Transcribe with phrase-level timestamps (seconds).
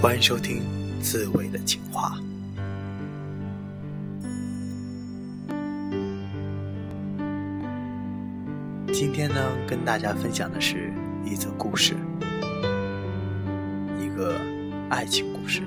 [0.00, 0.62] 欢迎收听
[1.02, 2.16] 刺猬的情话。
[8.92, 10.92] 今天呢，跟大家分享的是
[11.24, 11.96] 一则故事，
[14.00, 14.36] 一个
[14.88, 15.62] 爱情故事，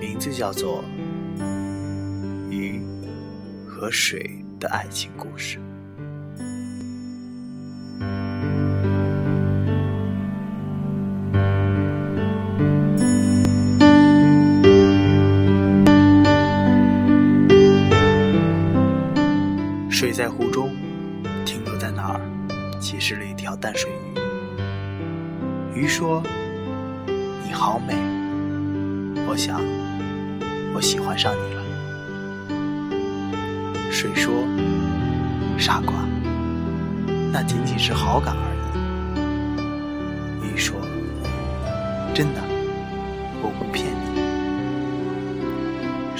[0.00, 0.82] 名字叫做
[2.50, 2.80] 《鱼
[3.66, 5.58] 和水的爱情故事》。
[21.88, 22.20] 在那儿，
[22.78, 23.90] 其实了一条淡水
[25.74, 25.80] 鱼。
[25.80, 26.22] 鱼说
[27.42, 27.94] ：“你好美，
[29.26, 29.58] 我想，
[30.74, 31.62] 我喜欢上你了。”
[33.90, 34.44] 水说
[35.56, 35.94] ：“傻瓜，
[37.32, 38.54] 那仅仅是好感而
[40.44, 40.76] 已。”鱼说
[42.12, 42.42] ：“真的，
[43.40, 44.20] 我不骗你。”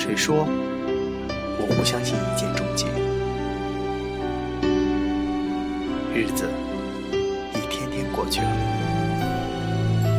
[0.01, 0.49] 水说
[1.61, 2.89] ：“我不相信一见钟情。”
[6.19, 6.51] 日子
[7.55, 8.51] 一天天过去了，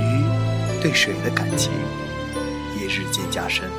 [0.01, 0.23] 鱼
[0.81, 1.73] 对水的感情
[2.79, 3.69] 也日渐加深。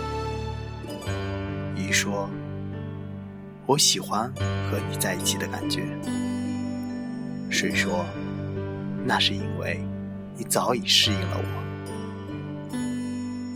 [1.75, 2.29] 鱼说
[3.65, 4.31] ：“我喜欢
[4.71, 5.81] 和你在一起的感觉。”
[7.49, 8.05] 水说
[9.03, 9.83] ：“那是因为
[10.37, 11.41] 你早已适应了
[12.75, 12.77] 我。”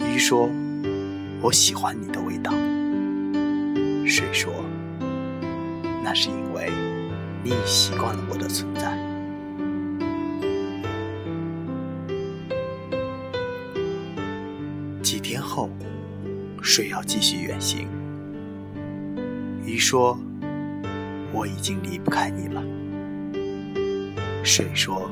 [0.09, 0.48] 鱼说
[1.42, 2.51] ：“我喜欢你的味道。”
[4.09, 4.51] 水说
[6.03, 6.73] ：“那是因为。”
[7.45, 8.97] 你已习惯了我的存在。
[15.03, 15.69] 几天后，
[16.62, 17.86] 水要继续远行。
[19.62, 20.19] 鱼说
[21.33, 22.64] ：“我已经离不开你了。”
[24.42, 25.11] 水说：“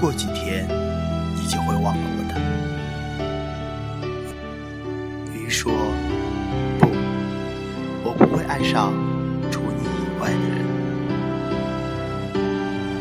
[0.00, 0.68] 过几天，
[1.34, 2.34] 你就会忘了我的。”
[5.36, 5.72] 鱼说。
[8.12, 8.92] 不会爱上
[9.50, 10.64] 除你以外的人，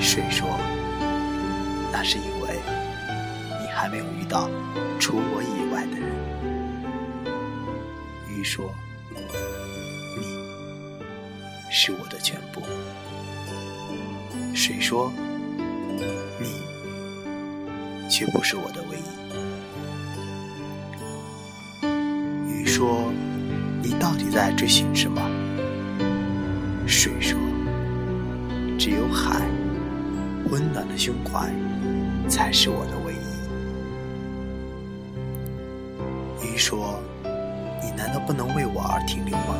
[0.01, 0.47] 水说
[1.91, 2.59] ：“那是因为
[3.61, 4.49] 你还没有遇到
[4.99, 6.09] 除我以外的人。”
[8.29, 8.73] 鱼说
[10.17, 10.25] ：“你
[11.69, 12.61] 是我的全部。”
[14.53, 15.11] 水说
[16.39, 16.45] ：“你
[18.09, 19.01] 却不是我的唯一。”
[22.51, 23.11] 鱼说
[23.91, 25.21] ：“你到底在追寻什么？”
[26.87, 27.37] 水说
[28.79, 29.41] ：“只有海，
[30.49, 31.49] 温暖的胸怀，
[32.29, 33.17] 才是我的唯一。”
[36.47, 37.01] 鱼说
[37.83, 39.55] ：“你难道不能为我而停留吗？”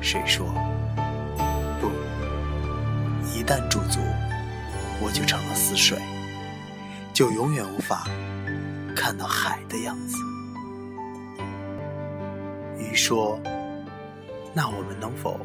[0.00, 0.46] 水说
[1.82, 1.90] ：“不，
[3.36, 4.00] 一旦驻足，
[5.02, 5.98] 我就成了死水，
[7.12, 8.08] 就永远无法
[8.96, 10.16] 看到海的样子。”
[12.94, 13.40] 鱼说。
[14.54, 15.36] 那我们能否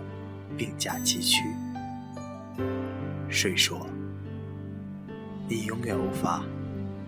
[0.55, 1.43] 并驾齐驱？
[3.27, 3.87] 水说
[5.49, 6.43] ：“你永远无法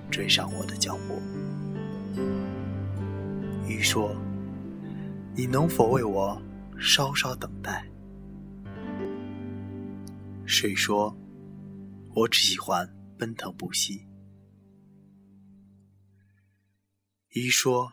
[0.09, 1.21] 追上我的脚步。”
[3.69, 4.15] 鱼说
[5.37, 6.41] ：“你能否为我
[6.79, 7.85] 稍稍等待？”
[10.43, 11.15] 水说
[12.15, 14.07] ：“我只喜欢奔腾不息。”
[17.29, 17.91] 鱼说：“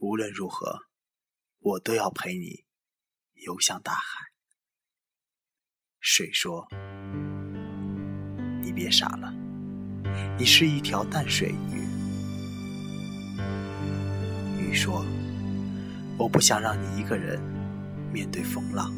[0.00, 0.80] 无论如何，
[1.62, 2.64] 我都要陪你。”
[3.44, 4.00] 游向大海。
[5.98, 6.68] 水说
[8.62, 9.32] ：“你别傻了，
[10.38, 11.82] 你是一条淡水鱼。”
[14.62, 15.04] 鱼说
[16.18, 17.40] ：“我不想让你一个人
[18.12, 18.92] 面对风浪。”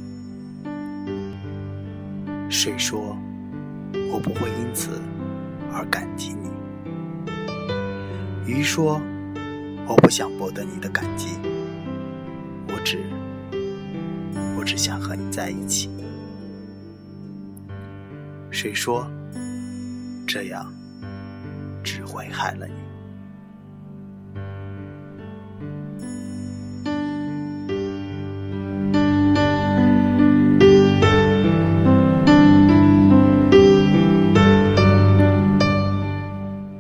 [2.51, 3.17] 水说
[4.13, 5.01] ：“我不会因此
[5.73, 6.51] 而感激你。”
[8.47, 9.01] 鱼说
[9.89, 11.39] ：“我不想博得你的感激，
[14.75, 15.89] 只想和你在一起。
[18.51, 19.09] 谁说
[20.27, 20.67] ：“这样
[21.85, 22.75] 只会害了你。”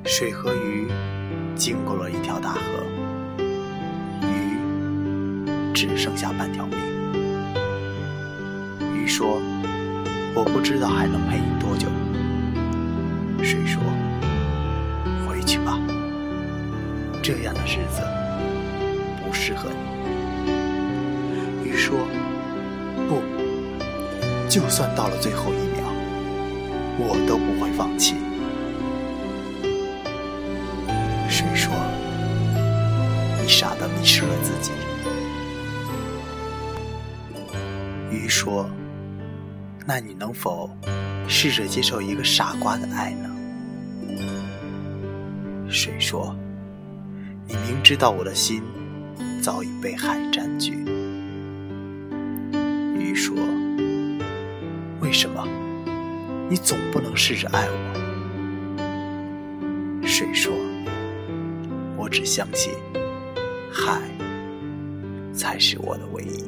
[0.05, 0.89] 水和鱼
[1.55, 2.61] 经过了一条大河，
[4.23, 4.59] 鱼
[5.73, 6.53] 只剩下半
[10.65, 11.89] 知道还能陪你多久。
[13.45, 13.83] 水说？
[15.29, 15.79] 回去吧。
[17.23, 18.01] 这样的日子
[19.23, 19.77] 不适合你。
[21.69, 22.09] 鱼说
[23.07, 23.21] 不
[24.49, 25.85] 就算到了最后一秒
[26.99, 28.15] 我都不会放弃。
[31.29, 31.75] 水说？
[33.39, 34.73] 你傻的迷失了自己。
[38.11, 38.67] 鱼说
[39.87, 40.71] 那你能否
[41.29, 43.31] 试着接受一个傻瓜的爱呢？”
[45.69, 46.35] 水说
[47.47, 48.63] ：“你明知道我的心
[49.43, 50.73] 早已被海占据。”
[52.97, 53.37] 鱼说
[55.01, 55.47] ：“为什么？
[56.49, 58.01] 你总不能试着爱我？”
[60.07, 60.53] 水说
[61.99, 62.73] ：“我只相信
[63.73, 64.01] 海
[65.33, 66.45] 才是我的唯一。”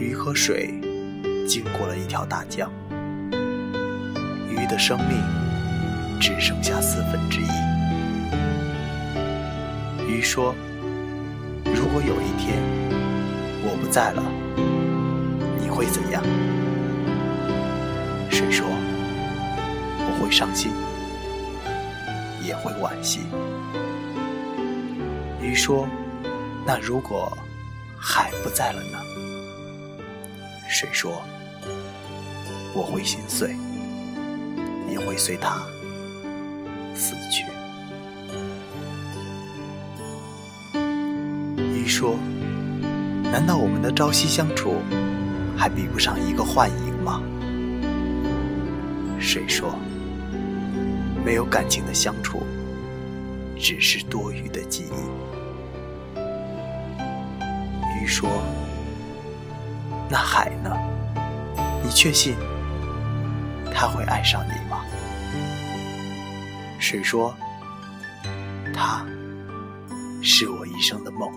[0.00, 0.72] 鱼和水
[1.46, 2.72] 经过了一条大江，
[4.48, 5.22] 鱼的生命
[6.18, 7.50] 只剩下四分之一。
[10.08, 10.54] 鱼说
[11.76, 12.56] ：“如果有一天
[13.62, 14.22] 我不在了，
[15.60, 16.24] 你会怎样？”
[18.32, 18.66] 水说
[20.00, 20.72] ：“我会伤心，
[22.42, 23.20] 也会惋惜。”
[25.42, 25.86] 鱼说
[26.66, 27.36] ：“那如果
[27.98, 28.98] 海不在了呢？”
[30.72, 31.20] 水说
[32.72, 33.56] ：“我会心碎，
[34.88, 35.66] 也会随他
[36.94, 37.44] 死去。”
[41.58, 42.14] 鱼说
[43.32, 44.76] ：“难道我们的朝夕相处
[45.56, 47.20] 还比不上一个幻影吗？”
[49.18, 49.74] 水说
[51.26, 52.44] ：“没有感情的相处，
[53.58, 55.02] 只是多余的记忆。”
[58.00, 58.30] 鱼说。
[60.10, 60.76] 那海呢？
[61.84, 62.34] 你确信
[63.72, 64.84] 他会爱上你吗？
[66.80, 67.32] 水说
[68.74, 69.06] ：“他
[70.20, 71.30] 是我一生的梦，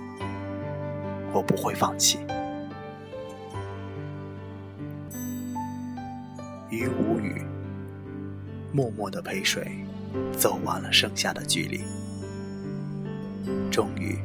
[1.32, 2.20] 我不会放弃。”
[6.72, 7.46] 鱼无语，
[8.72, 9.86] 默默的陪水
[10.36, 11.84] 走完了剩下的距离。
[13.70, 14.18] 终于，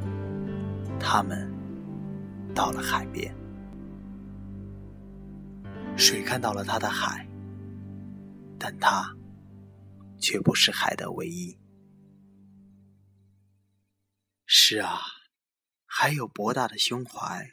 [0.99, 1.53] 他们
[2.55, 3.31] 到了海边。
[5.99, 7.29] 水看到了他的海，
[8.57, 9.17] 但他
[10.21, 11.59] 却不是海的唯一。
[14.47, 15.01] 是啊，
[15.85, 17.51] 还有博大的胸怀，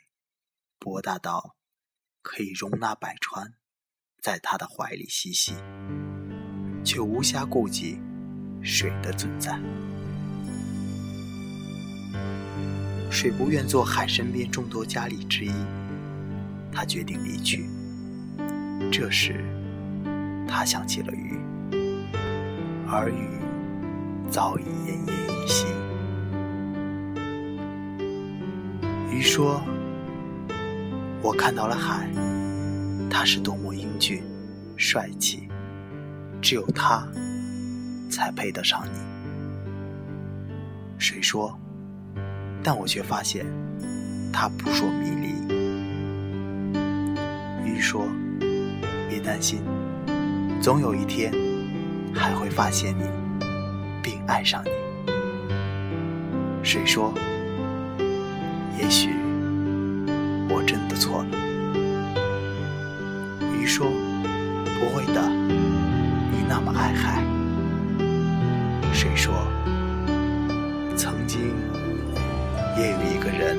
[0.77, 1.55] 博大到
[2.21, 3.55] 可以容纳百川
[4.21, 5.55] 在他的怀里嬉戏，
[6.85, 7.99] 却无暇顾及
[8.61, 9.59] 水的存在。
[13.09, 15.51] 水不愿做海身边众多佳丽之一，
[16.71, 17.67] 他决定离去。
[18.91, 19.43] 这时，
[20.47, 21.37] 他想起了鱼，
[22.87, 23.27] 而鱼
[24.29, 25.11] 早已奄奄
[25.43, 25.65] 一息。
[29.11, 29.61] 鱼说
[31.21, 32.09] ：“我看到了海，
[33.09, 34.23] 它是多么英俊、
[34.77, 35.49] 帅气，
[36.41, 37.05] 只有他
[38.09, 38.99] 才配得上你。”
[40.97, 41.53] 水说
[42.63, 43.45] ：“但我却发现
[44.31, 45.35] 他扑朔迷离。”
[47.69, 48.07] 鱼说。
[49.25, 49.59] 担心，
[50.61, 51.33] 总有一天
[52.13, 53.03] 还会发现你，
[54.03, 54.69] 并爱上你。
[56.61, 57.11] 水说
[58.79, 59.09] ：“也许
[60.47, 61.29] 我真的错了。”
[63.51, 63.87] 鱼说
[64.79, 65.27] ：“不会的，
[66.31, 67.23] 你那么爱海。”
[68.93, 69.33] 水说
[70.95, 71.41] ：“曾经
[72.77, 73.57] 也有一个人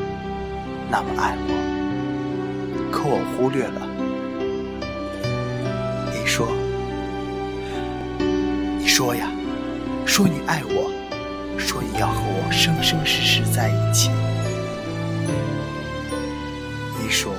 [0.89, 3.83] 那么爱我，可我忽略了。”
[8.97, 9.31] 说呀，
[10.07, 10.91] 说你爱我，
[11.59, 14.09] 说你要和我生生世世在一起。
[16.99, 17.31] 你说，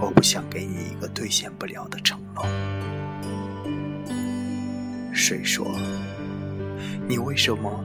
[0.00, 2.42] 我不想给你一个兑现不了的承诺。
[5.12, 5.70] 水说，
[7.06, 7.84] 你为什么，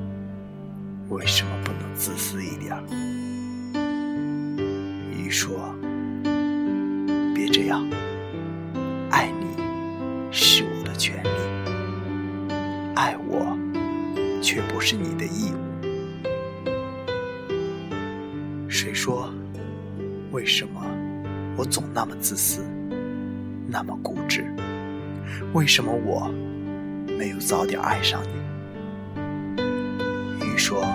[1.09, 2.73] 为什么不能自私一点？
[5.11, 5.75] 鱼说，
[7.35, 7.85] 别这样。
[9.11, 9.61] 爱你
[10.31, 11.28] 是我的权利，
[12.99, 13.57] 爱我
[14.41, 15.57] 却不是你的义务。
[18.67, 19.33] 谁说？
[20.31, 20.81] 为什么
[21.55, 22.61] 我总那么自私，
[23.69, 24.43] 那么固执？
[25.53, 26.29] 为什么我
[27.17, 29.63] 没有早点爱上你？
[30.45, 30.85] 鱼说：“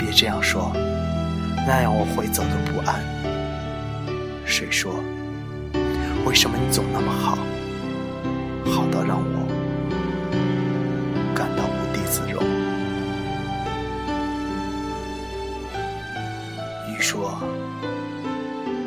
[0.00, 0.72] 别这样说，
[1.64, 3.00] 那样我会走的不安。”
[4.44, 4.92] 水说
[6.26, 7.38] ：“为什么你总那么好？”
[8.66, 9.41] 好到让我
[17.02, 17.36] 说：“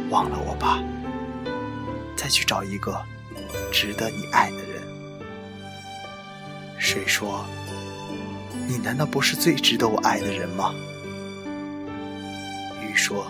[0.10, 0.82] 忘了我吧，
[2.16, 3.00] 再去找一个
[3.74, 4.82] 值得你爱的人。”
[6.80, 7.46] 水说
[8.68, 10.74] ：“你难道不是最值得我爱的人吗？
[12.82, 13.28] 鱼说：“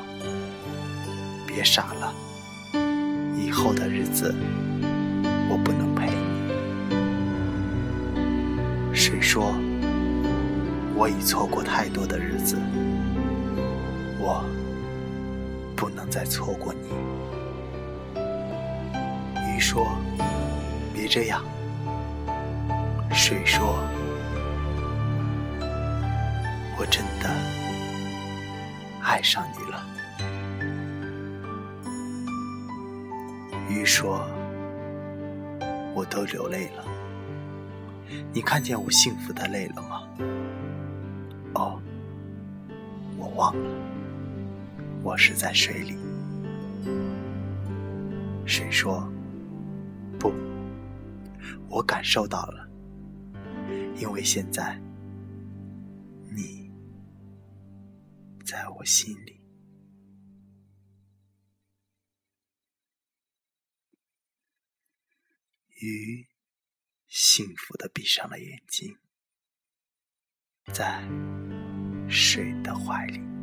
[1.47, 2.13] 别傻了，
[3.35, 4.35] 以后的日子
[5.49, 6.15] 我不能陪你。”
[8.93, 9.55] 水说
[10.95, 12.57] ：“我已错过太多的日子，
[14.19, 14.45] 我
[16.09, 16.89] 再错过你。”
[19.55, 19.85] 鱼说
[20.93, 21.43] ：“别这样。”
[23.11, 23.79] 水说。
[26.77, 27.29] 我真的
[29.01, 29.81] 爱上你了，
[33.69, 34.27] 鱼说
[35.95, 36.83] ：“我都流泪了，
[38.33, 40.01] 你看见我幸福的泪了吗？”
[41.55, 41.79] 哦，
[43.17, 43.69] 我忘了，
[45.05, 45.95] 我是在水里。
[48.47, 49.07] 水说
[50.19, 50.33] ：“不，
[51.69, 52.67] 我感受到了，
[53.95, 54.81] 因为现在
[56.35, 56.65] 你。”
[58.43, 59.41] 在我心里，
[65.81, 66.27] 鱼
[67.07, 68.97] 幸福的闭上了眼睛，
[70.73, 71.03] 在
[72.07, 73.34] 水的怀里。